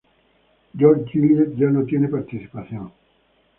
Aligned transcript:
George 0.79 1.05
Gillett 1.11 1.53
ya 1.55 1.69
no 1.69 1.85
tiene 1.85 2.07
participación. 2.07 2.91